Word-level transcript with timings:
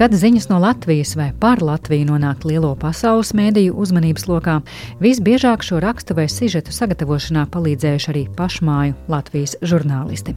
Kad 0.00 0.14
ziņas 0.16 0.46
no 0.48 0.56
Latvijas 0.58 1.10
vai 1.12 1.26
par 1.36 1.60
Latviju 1.60 2.06
nonāk 2.08 2.46
lielo 2.48 2.70
pasaules 2.80 3.34
mēdīju 3.36 3.74
uzmanības 3.82 4.22
lokā, 4.30 4.54
visbiežāk 4.96 5.60
šo 5.60 5.76
rakstu 5.84 6.16
vai 6.16 6.24
sižetu 6.24 6.72
sagatavošanā 6.72 7.42
palīdzējuši 7.52 8.08
arī 8.08 8.22
pašmāju 8.38 8.94
Latvijas 9.12 9.58
žurnālisti. 9.60 10.32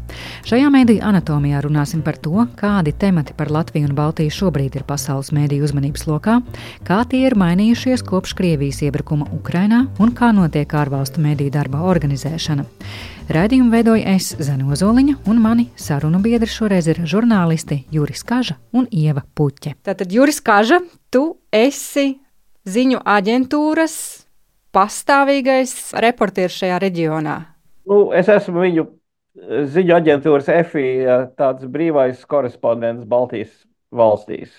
Šajā 0.51 0.67
mēdīju 0.67 1.05
anatomijā 1.07 1.63
runāsim 1.63 2.03
par 2.03 2.19
to, 2.19 2.43
kādi 2.59 2.91
temati 2.91 3.37
par 3.39 3.55
Latviju 3.55 3.87
un 3.87 3.95
Baltiju 3.95 4.35
šobrīd 4.35 4.75
ir 4.75 4.83
pasaules 4.83 5.31
mēdīju 5.31 5.69
uzmanības 5.69 6.03
lokā, 6.11 6.41
kā 6.83 6.99
tie 7.07 7.23
ir 7.29 7.39
mainījušies 7.39 8.03
kopš 8.03 8.35
Krievijas 8.35 8.83
iebrukuma 8.83 9.31
Ukrainā 9.31 9.85
un 10.03 10.11
kā 10.11 10.35
notiek 10.35 10.75
ārvalstu 10.75 11.23
mēdīju 11.23 11.55
darba 11.55 11.87
organizēšana. 11.87 12.67
Raidījumu 13.31 13.71
veidoju 13.71 14.03
es, 14.11 14.33
Zana 14.43 14.65
Ozoliņa, 14.75 15.13
un 15.31 15.37
mani 15.39 15.69
sarunu 15.79 16.19
biedri 16.19 16.49
šoreiz 16.51 16.89
ir 16.91 16.97
žurnālisti 17.07 17.77
Juris 17.93 18.19
Kaža 18.27 18.57
un 18.75 18.89
Ieva 18.91 19.23
Puķe. 19.23 19.77
Tātad, 19.87 20.11
Juris 20.11 20.41
Kaža, 20.43 20.81
tu 21.07 21.37
esi 21.47 22.17
ziņu 22.67 22.99
aģentūras 22.99 23.95
pastāvīgais 24.75 25.93
reportieris 26.03 26.59
šajā 26.59 26.81
reģionā. 26.83 27.37
Nu, 27.87 28.03
es 28.11 28.27
esmu 28.27 28.65
viņu 28.65 28.85
ziņu 29.71 29.97
aģentūras 30.01 30.51
EFI, 30.59 30.85
tāds 31.39 31.63
brīvais 31.71 32.27
korespondents 32.27 33.07
Baltijas 33.07 33.55
valstīs. 33.95 34.51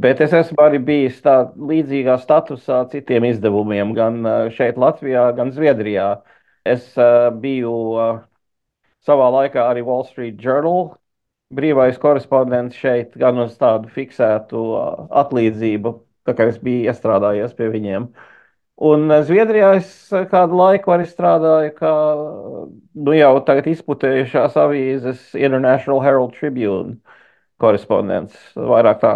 Bet 0.00 0.22
es 0.24 0.32
esmu 0.32 0.64
arī 0.64 0.80
bijis 0.80 1.20
tādā 1.20 1.52
līdzīgā 1.68 2.16
statusā 2.22 2.86
citiem 2.88 3.28
izdevumiem, 3.28 3.92
gan 3.92 4.22
šeit, 4.56 4.80
Latvijā, 4.80 5.28
gan 5.36 5.52
Zviedrijā. 5.52 6.22
Es 6.64 6.92
uh, 6.98 7.30
biju 7.42 7.72
uh, 7.98 8.18
savā 9.06 9.28
laikā 9.34 9.64
arī 9.70 9.82
Wall 9.86 10.04
Street 10.06 10.38
Journal 10.42 10.92
brīvais 11.52 11.98
korespondents 12.00 12.78
šeit, 12.78 13.16
gan 13.18 13.40
uz 13.42 13.56
tādu 13.60 13.90
fiksētu 13.92 14.60
uh, 14.72 15.08
atlīdzību, 15.22 15.94
tā 16.28 16.36
kā 16.38 16.46
es 16.52 16.60
biju 16.62 16.86
iestrādājies 16.90 17.56
pie 17.58 17.68
viņiem. 17.72 18.06
Un 18.82 19.12
Zviedrijā 19.26 19.74
es 19.78 19.90
kādu 20.30 20.56
laiku 20.58 20.94
arī 20.94 21.04
strādāju, 21.06 21.74
kā 21.76 21.92
nu 23.06 23.14
jau 23.14 23.34
tagad 23.46 23.68
izputējušās 23.74 24.56
avīzes 24.58 25.36
International 25.38 26.00
Herald 26.02 26.32
Tribune 26.38 26.96
korespondents. 27.62 28.38
Vairāk 28.56 29.02
tā 29.04 29.12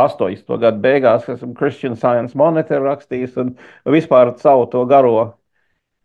80. 0.00 0.56
gadu 0.62 0.80
beigās 0.84 1.28
esmu 1.28 1.52
Christian 1.58 1.98
Science 1.98 2.38
Monitor 2.38 2.80
rakstījis 2.86 3.36
un 3.42 3.52
vispār 3.84 4.32
savu 4.40 4.68
to 4.72 4.86
garo 4.88 5.34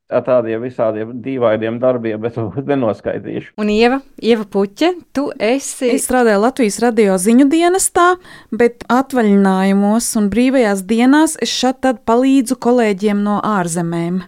ar 0.10 0.22
tādiem 0.26 0.62
visādiem 0.62 1.14
dīvainiem 1.24 1.80
darbiem, 1.82 2.20
bet 2.22 2.38
nenoskaitīšu. 2.72 3.56
Un 3.62 3.72
Ieva, 3.74 4.00
Ieva 4.22 4.46
Puķe, 4.50 4.92
tu 5.16 5.28
esi. 5.42 5.90
Es 5.96 6.06
strādāju 6.08 6.44
Latvijas 6.44 6.80
radio 6.84 7.18
ziņu 7.22 7.48
dienestā, 7.52 8.14
bet 8.54 8.86
atvaļinājumos 8.92 10.12
un 10.20 10.30
brīvajās 10.34 10.86
dienās 10.90 11.38
es 11.42 11.54
šad 11.54 11.82
tad 11.86 12.04
palīdzu 12.08 12.60
kolēģiem 12.62 13.24
no 13.26 13.40
ārzemēm. 13.46 14.22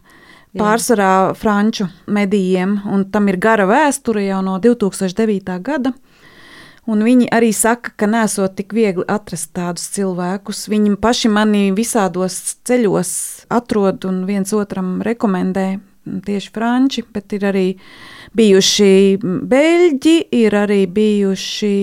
Jā. 0.58 0.64
Pārsvarā 0.64 1.14
franču 1.38 1.90
medijiem, 2.10 2.80
un 2.90 3.04
tam 3.14 3.28
ir 3.30 3.38
gara 3.38 3.68
vēsture 3.70 4.24
jau 4.26 4.40
no 4.46 4.58
2009. 4.64 5.60
gada. 5.62 5.94
Un 6.88 7.04
viņi 7.04 7.28
arī 7.36 7.50
saka, 7.52 7.92
ka 8.00 8.08
nesot 8.08 8.54
tik 8.56 8.72
viegli 8.76 9.04
atrast 9.12 9.52
tādus 9.58 9.90
cilvēkus. 9.92 10.68
Viņi 10.72 10.96
paši 11.04 11.32
mani 11.32 11.64
visādos 11.76 12.38
ceļos 12.68 13.12
atrod 13.52 14.08
un 14.08 14.22
viens 14.30 14.54
otram 14.56 15.02
rekomendē. 15.04 15.68
Tieši 16.08 16.54
franči, 16.56 17.04
bet 17.12 17.36
ir 17.36 17.44
arī 17.50 17.66
bijuši 18.40 19.20
beļģi, 19.20 20.16
ir 20.40 20.56
arī 20.56 20.86
bijuši 20.88 21.74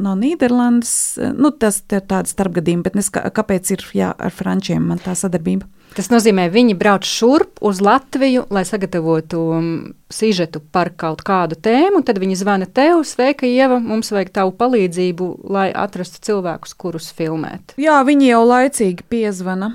no 0.00 0.14
Nīderlandes. 0.16 0.94
Nu, 1.36 1.52
tas 1.52 1.82
ir 1.92 2.06
tāds 2.08 2.32
starpgadījums, 2.32 2.86
bet 2.86 2.96
nes, 2.96 3.12
kāpēc 3.12 3.74
ir 3.76 3.84
jā, 3.92 4.14
ar 4.16 4.32
frančiem 4.32 4.88
man 4.88 5.04
tā 5.04 5.12
sadarbība? 5.18 5.68
Tas 5.90 6.06
nozīmē, 6.06 6.44
viņi 6.54 6.76
brauc 6.78 7.06
šurp 7.06 7.58
uz 7.66 7.80
Latviju, 7.82 8.44
lai 8.54 8.62
sagatavotu 8.66 9.40
um, 9.56 9.70
sižetu 10.12 10.60
par 10.62 10.92
kaut 10.94 11.24
kādu 11.26 11.58
tēmu. 11.58 12.04
Tad 12.06 12.20
viņi 12.22 12.38
zvana 12.38 12.68
tev, 12.70 13.02
sveika, 13.08 13.48
Ieva, 13.48 13.80
mums 13.82 14.12
vajag 14.14 14.30
tavu 14.38 14.54
palīdzību, 14.60 15.30
lai 15.50 15.66
atrastu 15.74 16.22
cilvēkus, 16.28 16.76
kurus 16.78 17.10
filmēt. 17.16 17.74
Jā, 17.80 17.98
viņi 18.06 18.30
jau 18.30 18.44
laicīgi 18.46 19.08
piezvana, 19.10 19.72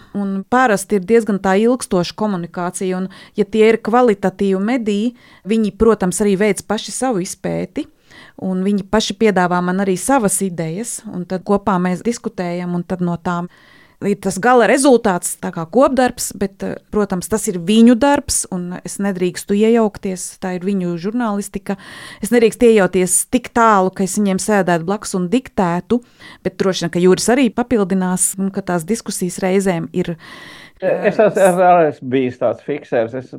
parasti 0.53 1.01
ir 1.01 1.09
diezgan 1.09 1.41
tā 1.43 1.57
ilgstoša 1.65 2.15
komunikācija. 2.15 3.03
Un, 3.03 3.11
ja 3.35 3.43
tie 3.43 3.67
ir 3.73 3.81
kvalitatīvi 3.83 4.63
mediji, 4.63 5.13
viņi, 5.43 5.75
protams, 5.75 6.23
arī 6.23 6.37
veic 6.45 6.63
paši 6.63 6.95
savu 6.95 7.25
izpēti. 7.27 7.89
Un 8.45 8.63
viņi 8.63 8.87
paši 8.91 9.15
piedāvā 9.19 9.59
man 9.63 9.83
arī 9.83 9.95
savas 9.99 10.41
idejas, 10.43 11.01
un 11.11 11.27
tad 11.27 11.43
kopā 11.47 11.75
mēs 11.81 12.03
diskutējam, 12.03 12.75
un 12.75 12.83
tad 12.87 13.03
no 13.03 13.15
tām 13.19 13.47
ir 14.09 14.19
tas 14.23 14.37
gala 14.41 14.67
rezultāts, 14.69 15.35
kā 15.41 15.65
kopdarbs, 15.71 16.31
bet, 16.39 16.63
eh, 16.63 16.75
protams, 16.91 17.29
tas 17.31 17.47
ir 17.51 17.59
viņu 17.59 17.95
darbs, 17.99 18.45
un 18.51 18.79
es 18.83 18.97
nedrīkstu 18.97 19.57
iejaukties. 19.57 20.39
Tā 20.39 20.55
ir 20.55 20.65
viņu 20.65 20.95
žurnālistika. 21.01 21.77
Es 22.21 22.31
nedrīkstu 22.33 22.69
iejaukties 22.69 23.29
tik 23.31 23.49
tālu, 23.53 23.93
ka 23.93 24.03
es 24.03 24.17
viņiem 24.17 24.41
sēdētu 24.41 24.85
blakus 24.85 25.15
un 25.15 25.29
diktētu, 25.29 26.01
bet 26.43 26.57
droši 26.57 26.85
vien, 26.85 26.91
ka 26.91 26.99
Jūras 26.99 27.29
arī 27.29 27.49
papildinās, 27.53 28.37
un 28.39 28.51
ka 28.51 28.61
tās 28.61 28.85
diskusijas 28.85 29.39
reizēm 29.39 29.89
ir. 29.93 30.17
Es 30.81 31.17
esmu 31.17 31.63
arī 31.63 31.89
es 31.89 31.99
bijis 31.99 32.37
tāds 32.37 32.61
fiksērs. 32.61 33.13
Es, 33.15 33.33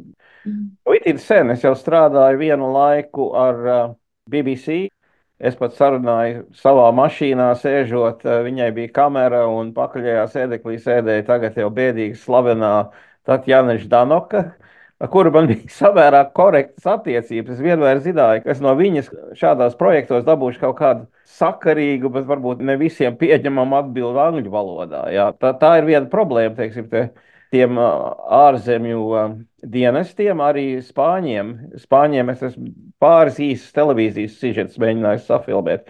mm. 0.46 1.18
sen, 1.18 1.50
es 1.50 1.62
jau 1.62 1.74
strādāju 1.76 2.38
vienu 2.38 2.72
laiku 2.72 3.34
ar 3.36 3.54
uh, 3.66 3.94
BBC, 4.30 4.88
Es 5.36 5.56
pat 5.56 5.74
sarunāju 5.76 6.46
savā 6.56 6.86
mašīnā, 6.96 7.50
sēžot, 7.60 8.22
eh, 8.24 8.38
viņai 8.46 8.70
bija 8.76 8.92
kamera 8.96 9.42
un 9.52 9.74
pakaļējā 9.76 10.22
sēdeklī 10.32 10.78
sēdēja 10.80 11.26
tagad 11.26 11.58
jau 11.60 11.68
bēdīgi 11.68 12.16
slavenā 12.16 12.70
Tatjana 13.28 13.74
Ždanoka, 13.76 14.42
ar 14.96 15.10
kuru 15.12 15.34
man 15.34 15.50
bija 15.50 15.68
samērā 15.80 16.22
korektas 16.32 16.88
attiecības. 16.88 17.52
Es 17.52 17.60
vienmēr 17.60 18.00
zināju, 18.00 18.46
ka 18.46 18.54
es 18.54 18.64
no 18.64 18.72
viņas 18.78 19.12
šādos 19.36 19.76
projektos 19.76 20.24
dabūšu 20.24 20.62
kaut 20.64 20.78
kādu 20.80 21.06
sakarīgu, 21.36 22.14
bet 22.16 22.24
varbūt 22.24 22.64
ne 22.64 22.78
visiem 22.80 23.20
pieņemamu 23.20 23.80
atbildi 23.82 24.24
angļu 24.24 24.56
valodā. 24.56 25.04
Jā. 25.12 25.30
Tā, 25.36 25.52
tā 25.60 25.76
ir 25.82 25.90
viena 25.92 26.08
problēma, 26.08 26.56
teiksim, 26.56 26.88
te, 26.88 27.10
tiem 27.52 27.76
ārzemju 27.76 29.04
dienestiem, 29.60 30.40
arī 30.40 30.68
spāņiem. 30.80 31.56
Spāņiem 31.84 32.32
es 32.32 32.48
esmu 32.54 32.72
pāris 33.02 33.38
īsas 33.42 33.74
televīzijas 33.76 34.38
sižetus 34.40 34.80
mēģinājis 34.82 35.28
safilmēt. 35.28 35.86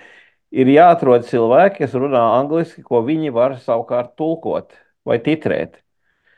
Ir 0.56 0.70
jāatrod 0.70 1.26
cilvēki, 1.26 1.82
kas 1.84 1.96
runā 1.98 2.22
angliski, 2.38 2.84
ko 2.86 3.02
viņi 3.06 3.34
var 3.34 3.58
savukārt 3.62 4.14
tulkot 4.18 4.76
vai 5.06 5.18
titrēt. 5.22 5.80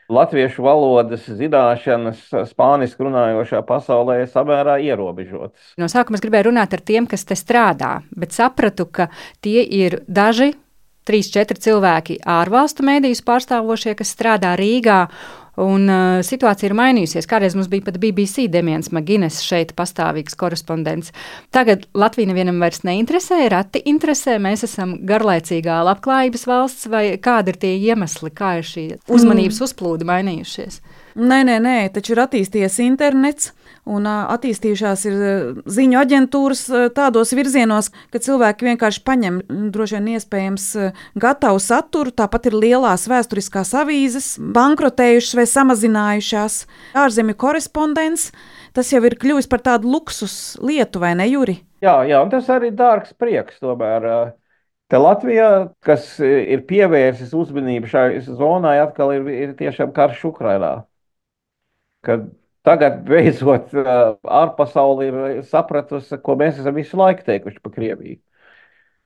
Latviešu 0.09 0.63
valodas 0.65 1.27
zināšanas 1.37 2.23
spāniski 2.49 3.05
runājošā 3.05 3.59
pasaulē 3.67 4.23
ir 4.23 4.31
samērā 4.31 4.79
ierobežotas. 4.81 5.75
No 5.77 5.85
sākuma 5.85 6.17
es 6.17 6.23
gribēju 6.25 6.47
runāt 6.49 6.73
ar 6.73 6.81
tiem, 6.81 7.05
kas 7.09 7.27
te 7.29 7.37
strādā, 7.37 7.99
bet 8.17 8.33
sapratu, 8.33 8.87
ka 8.89 9.11
tie 9.45 9.61
ir 9.61 9.99
daži 10.09 10.55
trīs, 11.09 11.29
četri 11.33 11.61
cilvēki 11.61 12.19
ārvalstu 12.25 12.85
mēdījus 12.85 13.21
pārstāvošie, 13.25 13.95
kas 13.99 14.13
strādā 14.15 14.55
Rīgā. 14.59 15.03
Un, 15.59 15.89
uh, 15.91 16.19
situācija 16.23 16.69
ir 16.69 16.75
mainījusies. 16.77 17.27
Kādreiz 17.27 17.55
mums 17.57 17.67
bija 17.71 17.87
pat 17.89 17.97
BBC 17.99 18.47
Demians 18.51 18.93
Magines 18.95 19.41
šeit 19.43 19.73
pastāvīgs 19.75 20.37
korespondents. 20.39 21.11
Tagad 21.55 21.83
Latvija 21.97 22.29
nevienam 22.31 22.61
vairs 22.63 22.85
neinteresē, 22.87 23.41
rati 23.51 23.83
interesē. 23.91 24.37
Mēs 24.39 24.63
esam 24.69 24.95
garlaicīgā 25.09 25.81
labklājības 25.89 26.47
valsts, 26.47 26.87
vai 26.91 27.03
kādi 27.19 27.53
ir 27.53 27.59
tie 27.59 27.75
iemesli, 27.89 28.31
kā 28.35 28.59
ir 28.61 28.69
šī 28.69 28.85
uzmanības 29.09 29.59
mm. 29.59 29.67
uzplūde 29.67 30.07
mainījušies? 30.07 30.79
Nē, 31.19 31.41
nē, 31.43 31.57
nē, 31.59 31.77
taču 31.91 32.13
ir 32.13 32.21
attīstījies 32.23 32.77
internets 32.85 33.49
un 33.89 34.05
attīstījušās 34.07 35.01
ir 35.09 35.17
ziņu 35.67 35.97
aģentūras 35.99 36.61
tādos 36.95 37.33
virzienos, 37.35 37.89
ka 38.13 38.21
cilvēki 38.23 38.69
vienkārši 38.69 39.03
paņem 39.03 39.41
droši 39.73 39.97
vien 39.97 40.07
iespējams 40.13 40.67
gatavu 41.19 41.59
saturu. 41.63 42.13
Tāpat 42.15 42.47
ir 42.47 42.55
lielās 42.61 43.07
vēsturiskās 43.11 43.73
avīzes, 43.81 44.31
bankrotējušas 44.39 45.35
vai 45.41 45.47
samazinājušās 45.51 46.59
ārzemju 47.03 47.35
korespondents. 47.41 48.29
Tas 48.71 48.93
jau 48.93 49.01
ir 49.03 49.17
kļuvis 49.19 49.49
par 49.51 49.65
tādu 49.65 49.91
luksus 49.91 50.55
lietu, 50.63 51.01
vai 51.03 51.17
ne, 51.19 51.27
Juri? 51.27 51.59
Jā, 51.83 51.99
jā, 52.07 52.19
un 52.23 52.31
tas 52.31 52.47
arī 52.53 52.71
dārgs 52.75 53.11
prieks 53.19 53.59
tomēr. 53.59 54.07
Te 54.89 54.97
Latvijā, 54.97 55.69
kas 55.85 56.15
ir 56.23 56.63
pievērsis 56.69 57.35
uzmanību 57.35 57.91
šai 57.91 58.05
zonai, 58.25 58.79
atkal 58.81 59.11
ir, 59.17 59.27
ir 59.33 59.57
tiešām 59.59 59.91
karš 59.95 60.29
Ukrainā. 60.31 60.77
Kad 62.05 62.29
Tagad 62.67 63.03
beidzot 63.07 63.71
ārpasaule 64.41 65.07
ir 65.07 65.45
sapratusi, 65.47 66.19
ko 66.23 66.35
mēs 66.39 66.59
esam 66.59 66.75
visu 66.77 66.99
laiku 66.99 67.25
teikuši 67.27 67.63
par 67.63 67.75
Krieviju. 67.75 68.19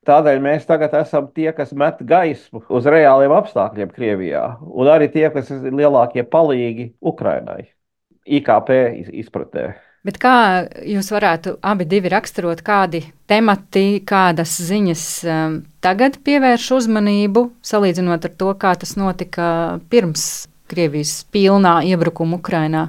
Tādēļ 0.04 0.42
mēs 0.44 0.66
tagad 0.68 0.92
esam 0.98 1.30
tie, 1.32 1.48
kas 1.56 1.70
met 1.72 2.02
gaismu 2.04 2.60
uz 2.76 2.88
reāliem 2.92 3.32
apstākļiem 3.32 3.94
Krievijā, 3.94 4.42
un 4.60 4.90
arī 4.92 5.08
tie, 5.14 5.30
kas 5.32 5.48
ir 5.54 5.64
lielākie 5.72 6.26
palīgi 6.28 6.90
Ukrainai, 7.00 7.70
IKP 8.28 8.74
izpratē. 9.22 9.70
Bet 10.04 10.18
kā 10.20 10.36
jūs 10.84 11.08
varētu 11.14 11.54
abi 11.64 12.02
raksturot, 12.12 12.60
kādi 12.60 13.00
temati, 13.24 14.02
kādas 14.04 14.58
ziņas 14.60 15.04
um, 15.24 15.62
tagad 15.80 16.20
pievērš 16.20 16.66
uzmanību, 16.82 17.46
salīdzinot 17.64 18.28
ar 18.28 18.34
to, 18.36 18.52
kā 18.60 18.74
tas 18.76 18.98
notika 19.00 19.46
pirms 19.88 20.50
Krievijas 20.70 21.24
pilnā 21.32 21.78
iebrukuma 21.88 22.38
Ukrainā? 22.40 22.88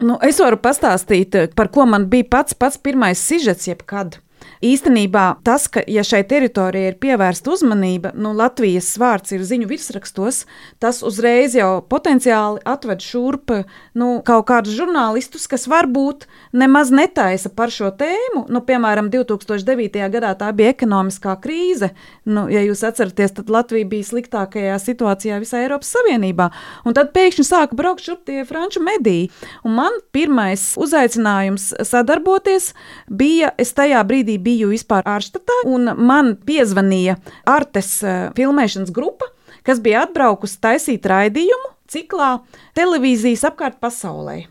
Nu, 0.00 0.16
es 0.24 0.40
varu 0.40 0.56
pastāstīt, 0.60 1.36
par 1.56 1.68
ko 1.72 1.84
man 1.88 2.06
bija 2.12 2.28
pats, 2.32 2.56
pats 2.56 2.80
pirmais 2.80 3.20
sižets 3.20 3.68
jebkad. 3.68 4.18
Īstenībā 4.60 5.40
tas, 5.46 5.66
ka 5.72 5.82
ja 5.88 6.02
šai 6.04 6.22
teritorijai 6.28 6.92
ir 6.92 6.98
pievērsta 7.00 7.52
uzmanība, 7.54 8.12
nu, 8.18 8.34
Latvijas 8.36 8.90
vārds 9.00 9.32
ir 9.32 9.44
ziņu 9.46 9.68
virsrakstos, 9.70 10.44
tas 10.82 11.00
uzreiz 11.06 11.54
jau 11.56 11.80
potenciāli 11.88 12.60
atved 12.68 13.00
šurp 13.04 13.54
nu, 13.96 14.08
kaut 14.26 14.46
kādus 14.50 14.76
žurnālistus, 14.76 15.46
kas 15.50 15.66
varbūt 15.70 16.26
nemaz 16.52 16.90
netaisa 16.94 17.50
par 17.54 17.72
šo 17.72 17.90
tēmu. 17.96 18.46
Nu, 18.52 18.62
piemēram, 18.66 19.10
2009. 19.12 20.00
gadā 20.12 20.34
tā 20.38 20.50
bija 20.56 20.74
ekonomiskā 20.74 21.36
krīze. 21.42 21.90
Nu, 22.28 22.46
ja 22.52 22.62
jūs 22.64 22.84
atceraties, 22.86 23.34
tad 23.38 23.50
Latvija 23.52 23.88
bija 23.88 24.08
sliktākajā 24.10 24.76
situācijā 24.82 25.40
visā 25.42 25.62
Eiropas 25.64 25.92
Savienībā. 25.96 26.50
Un 26.84 26.96
tad 26.96 27.14
pēkšņi 27.16 27.46
sāka 27.46 27.78
braukt 27.78 28.04
šurp 28.04 28.26
tie 28.28 28.44
franču 28.48 28.82
mediji. 28.84 29.30
Un 29.64 29.76
man 29.78 30.00
pirmais 30.14 30.72
uzaicinājums 30.80 31.70
sadarboties 31.86 32.72
bija, 33.08 33.52
es 33.60 33.74
tajā 33.76 34.02
brīdī 34.06 34.39
biju 34.42 34.70
vispār 34.72 35.06
ārštatā, 35.08 35.62
un 35.70 35.92
man 35.96 36.34
piezvanīja 36.46 37.18
Artes 37.48 37.98
eh, 38.04 38.22
filmēšanas 38.36 38.94
grupa, 38.94 39.30
kas 39.66 39.82
bija 39.84 40.06
atbraukusi 40.06 40.60
taisīt 40.62 41.06
raidījumu 41.10 41.74
ciklā 41.90 42.38
televīzijas 42.78 43.44
apkārt 43.50 43.80
pasaulē. 43.82 44.44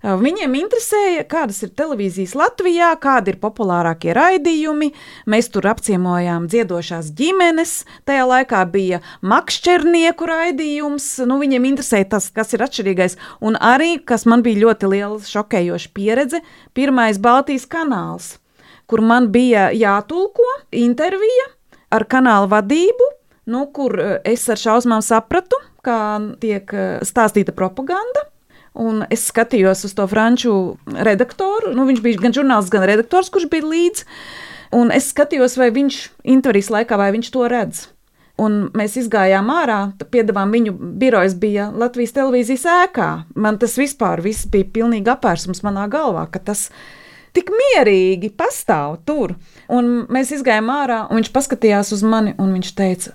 Eh, 0.00 0.14
viņiem 0.16 0.54
interesēja, 0.56 1.26
kādas 1.28 1.58
ir 1.66 1.74
televīzijas 1.76 2.32
Latvijā, 2.38 2.88
kādi 3.02 3.34
ir 3.34 3.38
populārākie 3.42 4.14
raidījumi. 4.16 4.94
Mēs 5.28 5.50
tur 5.52 5.68
apciemojām 5.68 6.48
dziedošās 6.48 7.12
ģimenes. 7.18 7.74
Tajā 8.08 8.24
laikā 8.30 8.64
bija 8.72 9.02
makšķernieku 9.20 10.30
raidījums. 10.32 11.12
Nu, 11.28 11.36
viņiem 11.42 11.68
interesēja 11.74 12.08
tas, 12.16 12.30
kas 12.32 12.56
ir 12.56 12.64
atšķirīgais. 12.64 13.20
Un 13.44 13.60
arī, 13.60 13.98
kas 14.00 14.24
man 14.24 14.40
bija 14.46 14.64
ļoti 14.64 14.94
liela 14.94 15.20
šokējoša 15.20 15.92
pieredze, 15.92 16.40
pirmais 16.72 17.20
Baltijas 17.20 17.68
kanāls 17.68 18.38
kur 18.90 19.04
man 19.06 19.30
bija 19.30 19.68
jātulko 19.70 20.46
intervija 20.74 21.46
ar 21.94 22.06
kanāla 22.10 22.48
vadību, 22.50 23.06
nu, 23.50 23.64
kur 23.74 23.94
eh, 24.02 24.16
es 24.32 24.48
ar 24.50 24.58
šausmām 24.58 25.02
sapratu, 25.04 25.58
kā 25.86 26.00
tiek 26.42 26.74
eh, 26.74 26.90
stāstīta 27.06 27.54
propaganda. 27.56 28.26
Un 28.80 29.02
es 29.10 29.24
skatījos 29.30 29.82
uz 29.88 29.94
to 29.98 30.06
franču 30.06 30.52
redaktoru. 30.86 31.72
Nu, 31.74 31.88
viņš 31.88 32.02
bija 32.04 32.22
gan 32.22 32.34
žurnālists, 32.36 32.70
gan 32.70 32.86
redaktors, 32.86 33.30
kurš 33.34 33.48
bija 33.50 33.66
līdzi. 33.66 34.04
Un 34.78 34.92
es 34.94 35.08
skatījos, 35.10 35.56
vai 35.58 35.72
viņš 35.74 35.96
intervijas 36.30 36.70
laikā, 36.70 36.98
vai 36.98 37.10
viņš 37.16 37.32
to 37.34 37.48
redz. 37.50 37.88
Un 38.40 38.68
mēs 38.78 38.94
gājām 39.10 39.50
ārā, 39.52 39.80
piedāvājām 40.14 40.54
viņu 40.54 40.76
birojas, 41.02 41.34
bija 41.36 41.66
Latvijas 41.74 42.14
televīzijas 42.16 42.68
ēkā. 42.70 43.08
Man 43.34 43.58
tas 43.60 43.74
vispār 43.76 44.22
bija 44.22 44.70
pilnīgi 44.78 45.10
apvērsums 45.12 45.64
manā 45.66 45.90
galvā, 45.90 46.28
ka 46.30 46.38
tas 46.38 46.68
ir 46.70 47.09
tik 47.36 47.50
mierīgi 47.54 48.32
pastāv 48.36 49.00
tur. 49.08 49.36
Un 49.70 50.06
mēs 50.12 50.32
gājām 50.44 50.70
ārā, 50.74 51.02
un 51.10 51.20
viņš 51.20 51.32
paskatījās 51.34 51.92
uz 51.96 52.04
mani, 52.06 52.34
un 52.38 52.54
viņš 52.56 52.72
teica, 52.78 53.14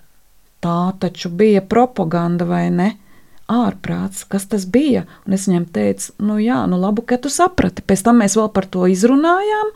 tā 0.64 0.94
taču 1.00 1.30
bija 1.30 1.64
propaganda 1.66 2.48
vai 2.50 2.68
ne? 2.74 2.94
Ārprāts, 3.46 4.24
kas 4.26 4.48
tas 4.50 4.64
bija? 4.66 5.04
Un 5.28 5.36
es 5.38 5.44
viņam 5.46 5.68
teicu, 5.70 6.16
nu 6.26 6.40
jā, 6.42 6.64
nu 6.66 6.80
labi, 6.82 7.04
ka 7.06 7.20
tu 7.22 7.30
saprati. 7.30 7.84
Pēc 7.86 8.02
tam 8.08 8.24
mēs 8.24 8.34
vēl 8.40 8.50
par 8.56 8.66
to 8.74 8.88
izrunājām. 8.90 9.70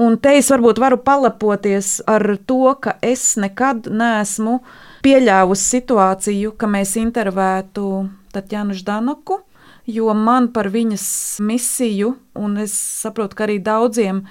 Un 0.00 0.16
te 0.16 0.32
es 0.38 0.48
varbūt 0.48 0.80
varu 0.80 0.96
palepoties 1.04 1.98
ar 2.08 2.24
to, 2.48 2.72
ka 2.80 2.96
es 3.04 3.34
nekad 3.36 3.90
neesmu 3.92 4.62
pieļāvusi 5.04 5.68
situāciju, 5.76 6.54
ka 6.56 6.70
mēs 6.72 6.96
intervētu 7.00 7.90
Tatjanu 8.32 8.78
Ždanoku 8.78 9.42
jo 9.90 10.12
man 10.14 10.50
par 10.54 10.70
viņas 10.72 11.04
misiju, 11.44 12.14
un 12.38 12.56
es 12.62 12.74
saprotu, 12.74 13.36
ka 13.38 13.46
arī 13.46 13.58
daudziem 13.62 14.24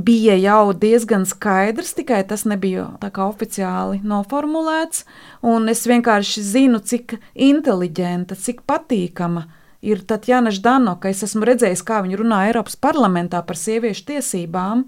bija 0.00 0.36
jau 0.38 0.72
diezgan 0.72 1.26
skaidrs, 1.28 1.94
tikai 1.98 2.22
tas 2.28 2.46
nebija 2.48 2.86
oficiāli 3.26 4.00
noformulēts, 4.06 5.04
es 5.72 5.82
vienkārši 5.88 6.44
zinu, 6.46 6.80
cik 6.80 7.18
inteliģenta, 7.34 8.38
cik 8.38 8.62
patīkama 8.68 9.48
ir 9.82 10.04
Tatjana 10.04 10.52
Ždanoka. 10.54 11.10
Es 11.10 11.24
esmu 11.26 11.46
redzējis, 11.48 11.82
kā 11.86 12.00
viņa 12.04 12.20
runā 12.20 12.44
Eiropas 12.48 12.76
parlamentā 12.76 13.42
par 13.46 13.58
sieviešu 13.58 14.06
tiesībām, 14.12 14.84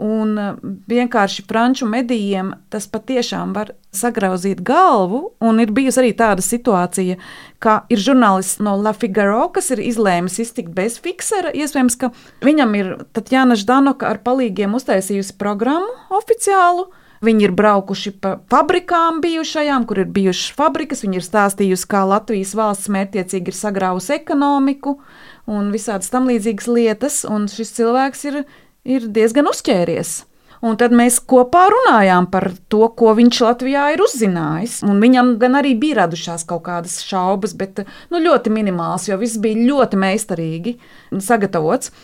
Un 0.00 0.38
eh, 0.40 0.54
vienkārši 0.88 1.44
franču 1.48 1.84
medijiem 1.88 2.54
tas 2.72 2.86
patiešām 2.88 3.52
var 3.52 3.74
sagrauzīt 3.92 4.62
galvu. 4.64 5.34
Ir 5.60 5.72
bijusi 5.76 6.00
arī 6.00 6.12
tāda 6.16 6.44
situācija, 6.44 7.18
ka 7.60 7.82
ir 7.92 8.00
žurnālists 8.00 8.62
no 8.64 8.78
La 8.80 8.94
Figaro, 8.96 9.50
kas 9.52 9.68
ir 9.74 9.82
izlēmis 9.84 10.38
iztikt 10.40 10.72
bez 10.76 10.96
fiksera. 11.04 11.52
Iespējams, 11.52 11.98
ka 12.00 12.12
viņam 12.46 12.72
ir 12.78 12.94
Tatjana 13.12 13.58
Ždanoka 13.60 14.08
ar 14.08 14.22
palīgiem 14.24 14.72
uztaisījusi 14.78 15.36
programmu 15.40 15.92
oficiālu. 16.16 16.88
Viņi 17.20 17.44
ir 17.44 17.52
braukuši 17.52 18.14
pa 18.16 18.38
fabrikām, 18.48 19.18
bijušajām, 19.20 19.84
kur 19.84 20.00
ir 20.00 20.08
bijušas 20.08 20.54
fabrikas. 20.56 21.02
Viņi 21.04 21.20
ir 21.20 21.26
stāstījusi, 21.26 21.88
kā 21.92 22.06
Latvijas 22.08 22.54
valsts 22.56 22.88
mērķiecīgi 22.88 23.52
ir 23.52 23.58
sagrauzusi 23.58 24.14
ekonomiku 24.16 24.96
un 25.44 25.68
visādas 25.74 26.08
tam 26.08 26.30
līdzīgas 26.30 26.70
lietas. 26.72 27.20
Un 27.28 27.44
šis 27.52 27.74
cilvēks 27.76 28.24
ir 28.30 28.40
ir 28.84 29.08
diezgan 29.12 29.48
uzķēries. 29.50 30.18
Un 30.60 30.76
tad 30.76 30.92
mēs 30.92 31.16
kopā 31.24 31.62
runājām 31.72 32.26
par 32.28 32.50
to, 32.68 32.82
ko 32.92 33.14
viņš 33.16 33.38
Latvijā 33.46 33.86
ir 33.94 34.02
uzzinājis. 34.04 34.82
Un 34.84 35.00
viņam 35.00 35.38
gan 35.40 35.56
arī 35.56 35.72
bija 35.80 36.02
radušās 36.02 36.44
kaut 36.48 36.66
kādas 36.66 36.98
šaubas, 37.06 37.54
bet 37.56 37.80
nu, 38.12 38.20
ļoti 38.20 38.52
minimāls, 38.52 39.08
jo 39.08 39.16
viss 39.22 39.40
bija 39.40 39.56
ļoti 39.70 40.00
meistarīgi 40.02 40.76
sagatavots. 41.16 41.94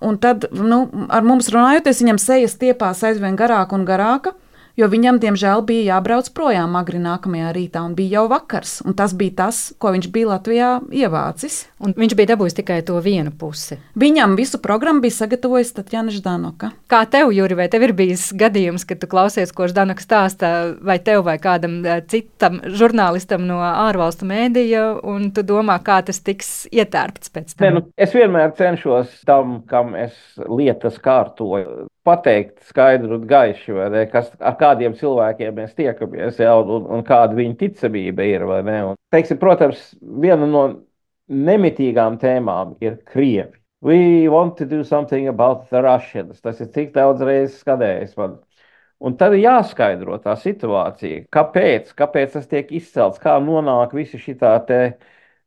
Un 0.00 0.16
tad, 0.20 0.48
nu, 0.52 0.86
ar 1.12 1.28
mums 1.28 1.52
runājoties, 1.52 2.00
viņam 2.00 2.20
sejas 2.22 2.56
stiepās 2.56 3.04
aizvien 3.04 3.36
garāk 3.36 3.76
un 3.76 3.84
garāk 3.88 4.32
jo 4.76 4.88
viņam, 4.92 5.20
diemžēl, 5.22 5.62
bija 5.66 5.96
jābrauc 5.96 6.28
projām 6.36 6.76
agri 6.78 7.00
nākamajā 7.02 7.52
rītā, 7.56 7.82
un 7.86 7.96
bija 7.98 8.20
jau 8.20 8.26
vakars. 8.32 8.78
Tas 8.96 9.14
bija 9.16 9.34
tas, 9.42 9.60
ko 9.82 9.92
viņš 9.94 10.08
bija 10.12 10.30
Latvijā 10.34 10.70
ievācis. 10.94 11.64
Un 11.82 11.94
viņš 11.96 12.16
bija 12.16 12.32
dabūjis 12.32 12.56
tikai 12.60 12.78
to 12.86 12.98
vienu 13.04 13.32
pusi. 13.36 13.78
Viņam 13.98 14.36
visu 14.38 14.60
programmu 14.62 15.04
bija 15.04 15.16
sagatavojis 15.18 15.74
Tatjana 15.76 16.14
Ždanoka. 16.14 16.72
Kā 16.90 17.02
tev, 17.10 17.32
Juri, 17.36 17.58
vai 17.58 17.68
tev 17.72 17.84
ir 17.88 17.94
bijis 17.96 18.28
gadījums, 18.36 18.86
kad 18.88 19.00
tu 19.02 19.10
klausies, 19.10 19.52
ko 19.56 19.68
Ždanoka 19.70 20.04
stāsta, 20.04 20.52
vai 20.84 20.98
tev 21.04 21.24
vai 21.26 21.36
kādam 21.42 21.80
eh, 21.84 22.02
citam 22.08 22.60
žurnālistam 22.64 23.44
no 23.48 23.60
ārvalstu 23.64 24.28
mēdīja, 24.28 24.86
un 25.06 25.30
tu 25.36 25.44
domā, 25.46 25.78
kā 25.84 26.00
tas 26.06 26.22
tiks 26.24 26.54
ietērpts 26.72 27.32
pēc 27.34 27.56
tam? 27.56 27.66
Ne, 27.66 27.74
nu, 27.76 27.84
es 28.00 28.16
vienmēr 28.16 28.54
cenšos 28.56 29.20
tam, 29.28 29.60
kam 29.68 29.94
es 29.98 30.16
lietas 30.48 31.00
kārtoju 31.02 31.86
pateikt 32.06 32.62
skaidru 32.70 33.18
un 33.18 33.26
gaišu, 33.28 33.76
ne, 33.92 34.06
kas, 34.12 34.30
ar 34.38 34.56
kādiem 34.60 34.94
cilvēkiem 34.98 35.54
mēs 35.58 35.74
tiekamies, 35.78 36.40
ja, 36.42 36.54
un, 36.62 36.86
un 36.96 37.04
kāda 37.06 37.36
viņa 37.36 37.58
ticamība 37.60 38.26
ir. 38.26 38.46
Un, 38.46 38.96
teiksim, 39.14 39.40
protams, 39.42 39.90
viena 40.00 40.48
no 40.48 40.66
nemitīgām 41.28 42.18
tēmām 42.22 42.76
ir 42.84 43.00
Krievi. 43.10 43.58
We 43.86 44.28
want 44.28 44.56
to 44.58 44.64
do 44.64 44.82
something 44.84 45.28
about 45.28 45.68
the 45.70 45.82
Russians. 45.82 46.40
Tas 46.40 46.60
ir 46.64 46.70
tik 46.74 46.94
daudz 46.94 47.20
reizes 47.22 47.60
skanējis 47.60 48.16
man. 48.18 48.38
Un 49.04 49.18
tad 49.20 49.34
ir 49.36 49.42
jāskaidro 49.44 50.16
tā 50.24 50.32
situācija, 50.40 51.26
kāpēc, 51.34 51.90
kāpēc 51.98 52.38
tas 52.38 52.46
tiek 52.48 52.70
izcelts, 52.72 53.20
kā 53.20 53.34
nonāk 53.44 53.92
visi 53.94 54.16
šī 54.16 54.38
tā 54.40 54.54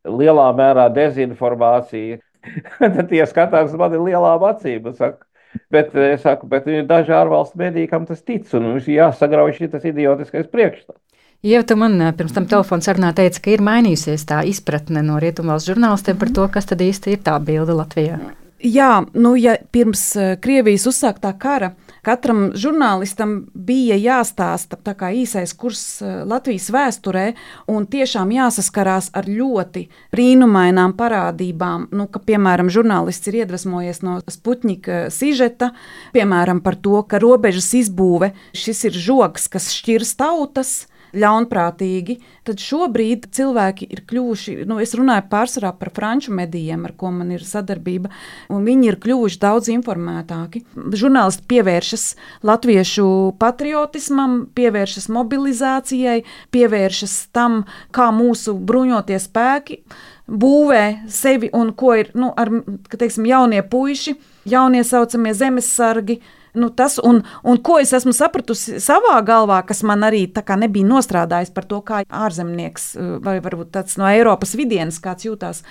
lielā 0.05 0.49
mērā 0.55 0.85
dezinformācija. 0.93 2.19
tad 2.79 3.01
tie 3.09 3.25
skatās 3.27 3.73
man 3.75 3.97
ir 3.97 4.05
lielām 4.05 4.45
acīm 4.47 4.85
un 4.87 4.95
saka, 4.95 5.25
Bet 5.73 5.93
eh, 5.95 6.15
es 6.15 6.23
saku, 6.25 6.47
bet 6.49 6.67
ir 6.67 6.87
daži 6.89 7.13
ārvalstu 7.13 7.59
mediji, 7.61 7.89
kam 7.91 8.07
tas 8.09 8.23
tic, 8.25 8.47
un 8.57 8.71
mums 8.71 8.89
jāsagrauj 8.89 9.53
šis 9.59 9.85
idiotiskais 9.91 10.49
priekšstats. 10.49 10.97
Jau 11.45 11.61
tu 11.63 11.75
man 11.79 11.93
eh, 12.01 12.13
pirms 12.17 12.33
tam 12.35 12.49
telefona 12.49 12.83
sarunā 12.83 13.13
teici, 13.15 13.39
ka 13.45 13.53
ir 13.53 13.61
mainījusies 13.63 14.25
tā 14.27 14.41
izpratne 14.49 15.05
no 15.05 15.19
rietumvalstu 15.21 15.75
žurnālistiem 15.75 16.17
par 16.19 16.33
to, 16.35 16.47
kas 16.51 16.67
tad 16.67 16.81
īsti 16.83 17.13
ir 17.15 17.21
tā 17.23 17.37
bilde 17.39 17.77
Latvijā. 17.77 18.17
Jā, 18.59 18.89
nu, 19.15 19.37
ja 19.39 19.55
pirms 19.71 20.03
eh, 20.19 20.33
Krievijas 20.41 20.89
uzsāktā 20.89 21.31
kara 21.39 21.71
Katram 22.05 22.49
žurnālistam 22.55 23.49
bija 23.53 23.97
jāstāsta 23.99 24.77
īsais 25.13 25.53
kurs 25.53 26.01
eh, 26.01 26.21
Latvijas 26.27 26.69
vēsturē, 26.73 27.25
un 27.67 27.87
tiešām 27.89 28.31
jāsaskarās 28.33 29.11
ar 29.13 29.27
ļoti 29.27 29.87
brīnumainām 30.13 30.95
parādībām. 30.99 31.89
Nu, 31.91 32.07
ka, 32.07 32.21
piemēram, 32.23 32.71
žurnālists 32.71 33.27
ir 33.27 33.41
iedvesmojies 33.43 34.03
no 34.05 34.19
Sputņika 34.29 35.07
sižeta, 35.13 35.73
piemēram, 36.15 36.63
par 36.63 36.79
to, 36.79 37.01
ka 37.03 37.19
robežas 37.21 37.73
izbūve 37.83 38.33
šis 38.53 38.85
ir 38.89 39.03
žoks, 39.09 39.49
kas 39.51 39.71
šķirs 39.75 40.15
tautas 40.19 40.77
ļaunprātīgi, 41.13 42.17
tad 42.47 42.61
šobrīd 42.63 43.29
cilvēki 43.35 43.87
ir 43.89 44.03
kļuvuši, 44.09 44.55
nu, 44.69 44.79
es 44.83 44.93
runāju 44.97 45.25
pārsvarā 45.31 45.71
par 45.79 45.91
franču 45.95 46.33
medijiem, 46.35 46.85
ar 46.87 46.93
ko 46.99 47.11
man 47.15 47.33
ir 47.35 47.45
sadarbība, 47.45 48.11
un 48.53 48.67
viņi 48.67 48.91
ir 48.91 48.99
kļuvuši 49.03 49.41
daudz 49.41 49.71
informētāki. 49.73 50.63
Žurnālisti 50.75 51.47
pievēršas 51.49 52.05
latviešu 52.47 53.09
patriotismam, 53.41 54.41
pievēršas 54.57 55.09
mobilizācijai, 55.13 56.21
pievēršas 56.53 57.17
tam, 57.35 57.63
kā 57.95 58.09
mūsu 58.15 58.57
bruņotie 58.57 59.19
spēki 59.21 59.83
būvē 60.29 61.09
sevi 61.09 61.49
un 61.53 61.71
ko 61.77 61.95
ir 61.97 62.11
nu, 62.17 62.31
ar, 62.37 62.51
teiksim, 62.93 63.25
jaunie 63.29 63.61
puiši, 63.65 64.15
jaunie 64.49 64.83
saucamie 64.85 65.33
zemesargi, 65.33 66.19
Nu, 66.53 66.69
tas, 66.73 66.97
un, 67.03 67.21
un 67.43 67.59
ko 67.61 67.77
es 67.81 67.93
esmu 67.93 68.13
sapratusi 68.15 68.79
savā 68.81 69.19
galvā, 69.25 69.61
kas 69.67 69.83
man 69.85 70.05
arī 70.07 70.23
nebija 70.59 70.87
nostrādājis 70.87 71.53
par 71.53 71.67
to, 71.69 71.81
kā 71.85 72.01
ārzemnieks 72.05 72.95
vai 73.25 73.37
varbūt 73.43 73.71
tāds 73.75 73.97
no 74.01 74.07
Eiropas 74.09 74.55
vidienas 74.57 74.99
kāds 75.03 75.27
jūtās, 75.27 75.63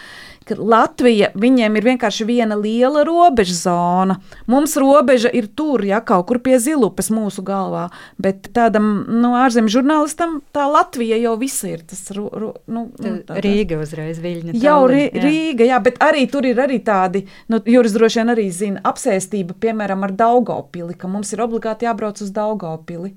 Latvija 0.57 1.29
viņiem 1.39 1.77
ir 1.77 1.87
vienkārši 1.91 2.25
viena 2.29 2.57
liela 2.59 3.05
robeža 3.07 3.57
zona. 3.59 4.19
Mums 4.49 4.77
robeža 4.81 5.31
ir 5.35 5.51
tur, 5.53 5.85
ja 5.85 6.01
kaut 6.01 6.27
kur 6.31 6.41
pie 6.45 6.57
zilupes 6.63 7.11
mūsu 7.13 7.45
galvā, 7.47 7.89
bet 8.17 8.51
tādam 8.57 9.05
nu, 9.09 9.35
ārzemju 9.39 9.75
žurnālistam 9.79 10.39
tā 10.57 10.65
Latvija 10.71 11.19
jau 11.21 11.35
viss 11.41 11.65
ir. 11.69 11.85
Tas, 11.89 12.03
ru, 12.17 12.29
ru, 12.33 12.53
nu, 12.67 12.87
nu, 12.97 13.15
tā, 13.29 13.39
Rīga 13.45 13.81
uzreiz 13.83 14.21
viļņa. 14.25 14.57
Jau 14.63 14.81
ri, 14.91 15.05
jā. 15.07 15.25
Rīga, 15.27 15.69
jā, 15.73 15.81
bet 15.85 16.01
arī 16.05 16.27
tur 16.33 16.49
ir 16.49 16.61
arī 16.65 16.81
tādi, 16.85 17.27
nu, 17.53 17.61
Juris 17.69 17.97
droši 17.97 18.23
vien 18.23 18.35
arī 18.35 18.49
zina, 18.55 18.85
apsēstība, 18.89 19.57
piemēram, 19.61 20.07
ar 20.09 20.17
Daugavpili, 20.19 20.97
ka 20.99 21.11
mums 21.11 21.35
ir 21.35 21.45
obligāti 21.45 21.89
jābrauc 21.89 22.23
uz 22.25 22.33
Daugavpili. 22.35 23.13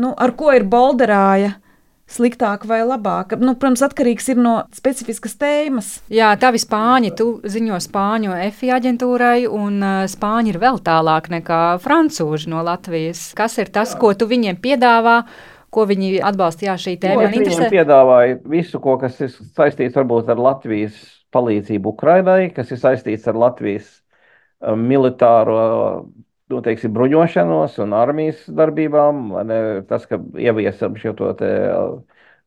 Nu, 0.00 0.10
ar 0.18 0.34
ko 0.34 0.50
ir 0.50 0.66
Bolderāja? 0.66 1.54
Sliktāk 2.10 2.66
vai 2.68 2.82
labāk. 2.84 3.34
Nu, 3.40 3.54
protams, 3.56 3.82
atkarīgs 3.86 4.28
ir 4.32 4.40
no 4.40 4.54
specifiskas 4.76 5.36
tēmas. 5.40 5.90
Jā, 6.12 6.32
tavi 6.40 6.60
spāņi, 6.60 7.14
tu 7.16 7.28
ziņo 7.40 7.80
spāņu 7.86 8.36
FI 8.58 8.72
aģentūrai, 8.76 9.38
un 9.48 9.80
uh, 9.80 10.04
spāņi 10.10 10.54
ir 10.54 10.60
vēl 10.62 10.80
tālāk 10.84 11.30
nekā 11.32 11.62
francūži 11.84 12.52
no 12.52 12.62
Latvijas. 12.66 13.30
Kas 13.38 13.58
ir 13.62 13.72
tas, 13.74 13.96
ko 13.98 14.12
tu 14.18 14.28
viņiem 14.30 14.60
piedāvā? 14.62 15.22
Ko 15.74 15.88
viņi 15.90 16.20
atbalstīja 16.22 16.76
šī 16.78 16.92
tēma? 17.02 17.24
Nu, 17.26 17.32
viņi 17.34 17.70
piedāvāja 17.72 18.38
visu, 18.46 18.78
ko, 18.82 18.94
kas 19.00 19.18
ir 19.24 19.32
saistīts 19.32 19.96
varbūt 19.98 20.30
ar 20.30 20.38
Latvijas 20.38 21.00
palīdzību 21.34 21.90
Ukrainai, 21.96 22.52
kas 22.54 22.70
ir 22.70 22.78
saistīts 22.78 23.26
ar 23.26 23.40
Latvijas 23.40 23.88
um, 24.62 24.84
militāro 24.86 25.64
nu, 26.54 26.62
teiksim, 26.64 26.92
bruņošanos 26.94 27.76
un 27.84 27.94
armijas 27.98 28.44
darbībām, 28.60 29.26
ne, 29.48 29.58
tas, 29.90 30.06
ka 30.10 30.20
ieviesam 30.40 30.96
šo 31.00 31.14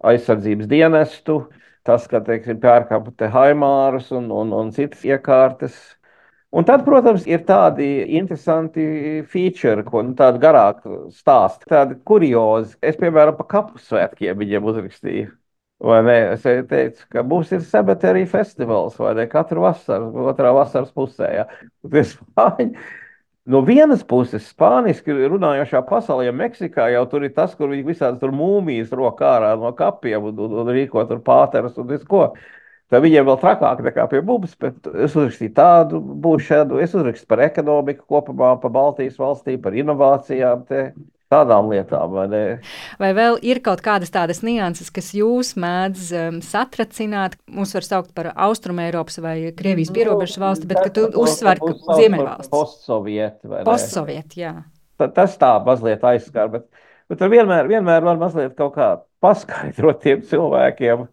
aizsardzības 0.08 0.70
dienestu, 0.72 1.38
tas, 1.88 2.08
ka 2.10 2.22
teiksim, 2.26 2.60
pērkam 2.64 3.12
te 3.18 3.30
haimārus 3.34 4.12
un, 4.16 4.30
un, 4.34 4.54
un 4.56 4.74
citas 4.76 5.06
iekārtas. 5.08 5.78
Un 6.58 6.64
tad, 6.68 6.86
protams, 6.86 7.26
ir 7.28 7.42
tādi 7.48 7.88
interesanti 8.18 8.84
feature, 9.32 9.84
ko 9.88 10.02
nu, 10.06 10.14
tādu 10.18 10.40
garāku 10.44 11.02
stāstu, 11.14 11.68
tādi 11.74 11.98
kuriozi. 12.08 12.78
Es, 12.82 12.96
piemēram, 13.00 13.36
pa 13.40 13.46
kapu 13.58 13.82
svētkiem 13.84 14.38
viņiem 14.40 14.70
uzrakstīju. 14.72 15.34
Vai 15.84 16.00
ne? 16.08 16.16
Es 16.34 16.46
teicu, 16.46 17.04
ka 17.14 17.22
mums 17.28 17.52
ir 17.54 17.62
cemetery 17.68 18.24
festivāls, 18.30 18.96
vai 18.98 19.12
ne? 19.20 19.28
Katru 19.30 19.62
vasaru, 19.68 20.08
otrā 20.32 20.54
vasaras 20.56 20.90
pusē. 20.96 21.28
Ja? 21.36 21.46
Tas 21.92 22.16
spāņi 22.16 22.72
No 23.48 23.62
vienas 23.64 24.02
puses, 24.04 24.44
spāniski 24.52 25.14
runājošā 25.32 25.80
pasaulē, 25.88 26.34
Meksikā 26.36 26.90
jau 26.92 27.06
tur 27.08 27.24
ir 27.24 27.32
tas, 27.36 27.54
kur 27.56 27.70
viņi 27.72 27.86
visādi 27.88 28.20
tur 28.20 28.34
mūmijas 28.36 28.92
rokā 28.92 29.30
ārā 29.38 29.54
no 29.62 29.72
kapiem 29.78 30.26
un, 30.34 30.42
un, 30.44 30.56
un 30.64 30.72
rīko 30.76 31.06
tur 31.08 31.22
pāterus 31.24 31.78
un 31.80 31.88
visu 31.88 32.04
ko. 32.10 32.26
Tad 32.92 33.04
viņiem 33.04 33.24
vēl 33.28 33.40
trakāk 33.40 33.80
nekā 33.86 34.08
pie 34.12 34.20
mums, 34.28 34.52
bet 34.60 34.90
es 34.92 35.16
uzrakstīju 35.16 35.54
tādu 35.56 36.02
būšanu, 36.26 36.82
es 36.84 36.96
uzrakstīju 36.96 37.32
par 37.32 37.46
ekonomiku 37.48 38.04
kopumā, 38.16 38.54
par 38.60 38.74
Baltijas 38.76 39.16
valstīm, 39.20 39.62
par 39.64 39.80
inovācijām. 39.80 40.68
Te 40.68 40.84
tādām 41.32 41.70
lietām. 41.72 42.14
Vai, 42.16 42.28
vai 43.02 43.12
vēl 43.18 43.40
ir 43.46 43.62
kaut 43.66 43.82
kādas 43.86 44.12
tādas 44.14 44.42
nianses, 44.46 44.92
kas 44.94 45.12
jūs 45.18 45.54
mēdz 45.60 46.08
um, 46.22 46.40
satracināt? 46.46 47.38
Mums 47.52 47.76
var 47.78 47.88
saukt 47.88 48.14
par 48.18 48.32
Austrum 48.48 48.80
Eiropas 48.84 49.20
vai 49.24 49.38
Krievijas 49.58 49.92
nu, 49.92 49.98
pierobežas 50.00 50.40
valsti, 50.42 50.70
bet 50.70 50.92
tu 50.96 51.08
uzsver, 51.20 51.62
ka 51.64 52.00
Ziemeļvalsts. 52.00 52.52
Postsovieti. 52.54 53.54
Postsovieti, 53.68 54.44
jā. 54.46 54.56
Ta, 54.98 55.10
tas 55.14 55.36
tā 55.40 55.52
mazliet 55.66 56.06
aizskar, 56.08 56.50
bet, 56.54 56.66
bet 57.12 57.28
vienmēr, 57.36 57.70
vienmēr 57.70 58.08
var 58.08 58.18
mazliet 58.22 58.56
kaut 58.58 58.76
kā 58.78 58.94
paskaidrot 59.24 60.02
tiem 60.04 60.24
cilvēkiem, 60.26 61.06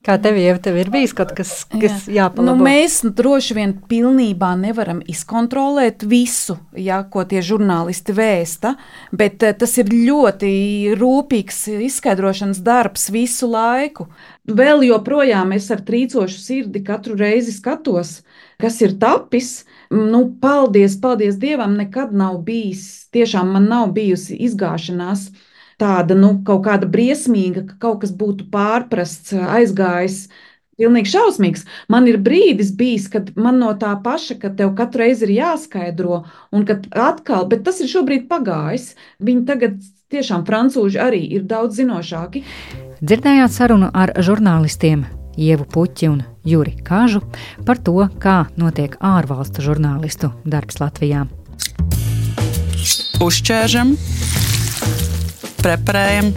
Kā 0.00 0.14
tev 0.16 0.38
jau 0.40 0.54
tev 0.64 0.78
ir 0.80 0.88
bijis 0.88 1.12
kaut 1.12 1.34
kas, 1.36 1.50
kas 1.68 2.06
Jā. 2.08 2.22
jāpalabo? 2.22 2.54
Nu, 2.56 2.64
mēs 2.64 3.02
droši 3.04 3.56
vien 3.58 3.74
pilnībā 3.90 4.54
nevaram 4.56 5.02
izkontrolēt 5.04 6.06
visu, 6.08 6.56
ja, 6.72 7.02
ko 7.04 7.26
tie 7.28 7.42
žurnālisti 7.44 8.14
vēsta, 8.16 8.70
bet 9.12 9.44
eh, 9.44 9.52
tas 9.60 9.76
ir 9.76 9.92
ļoti 9.92 10.52
rūpīgs 10.96 11.58
izskaidrošanas 11.90 12.62
darbs 12.64 13.10
visu 13.12 13.50
laiku. 13.52 14.08
Vēl 14.48 14.86
joprojām 14.88 15.52
es 15.52 15.68
ar 15.68 15.84
trīcošu 15.84 16.40
sirdi 16.40 16.80
katru 16.86 17.18
reizi 17.20 17.52
skatos, 17.58 18.22
kas 18.56 18.80
ir 18.80 18.96
tapis. 19.04 19.66
Nu, 19.92 20.30
paldies, 20.40 20.96
paldies 21.02 21.36
Dievam, 21.42 21.76
nekad 21.76 22.16
nav 22.16 22.40
bijis, 22.48 23.04
tiešām 23.12 23.52
man 23.52 23.68
nav 23.68 23.92
bijusi 23.92 24.40
izgāšanās 24.48 25.28
tāda 25.80 26.16
nu, 26.18 26.34
kaut 26.46 26.64
kāda 26.68 26.88
briesmīga, 26.90 27.64
ka 27.68 27.78
kaut 27.86 28.04
kas 28.04 28.14
būtu 28.16 28.50
pārprasts, 28.52 29.34
aizgājis. 29.34 30.24
Pilnīgi 30.80 31.10
šausmīgs. 31.12 31.66
Man 31.92 32.06
ir 32.08 32.16
brīdis 32.24 32.70
bijis, 32.72 33.10
kad 33.12 33.34
man 33.36 33.58
no 33.60 33.74
tā 33.76 33.92
paša, 34.00 34.38
ka 34.40 34.48
tev 34.56 34.72
katru 34.78 35.02
reizi 35.02 35.26
ir 35.26 35.34
jāskaidro, 35.34 36.22
un 36.56 36.64
kad 36.68 36.86
atkal, 36.96 37.44
bet 37.50 37.66
tas 37.66 37.82
ir 37.84 37.90
šobrīd 37.92 38.24
pagājis. 38.30 38.94
Viņi 39.20 39.44
tagad 39.50 39.76
tiešām 40.10 40.46
francūži 40.48 41.00
arī 41.04 41.20
ir 41.36 41.44
daudz 41.50 41.82
zinošāki. 41.82 42.44
Dzirdējāt 43.00 43.52
sarunu 43.52 43.90
ar 43.92 44.14
žurnālistiem 44.24 45.04
Ievu 45.40 45.68
Puķi 45.68 46.08
un 46.10 46.22
Juri 46.48 46.74
Kāžu 46.84 47.22
par 47.68 47.80
to, 47.84 47.96
kā 48.20 48.42
notiek 48.60 48.96
ārvalstu 49.04 49.64
žurnālistu 49.64 50.32
darbs 50.48 50.80
Latvijā. 50.80 51.26
Uzķēršam! 53.20 53.96
Preparējam, 55.62 56.32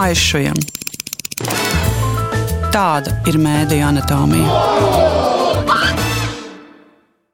aizšujam. 0.00 0.58
Tāda 2.72 3.16
ir 3.28 3.40
mēdīņa 3.40 3.88
anatomija. 3.92 5.25